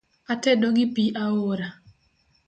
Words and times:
Atedo 0.33 0.67
gi 0.75 0.85
pii 0.93 1.15
aora 1.23 1.69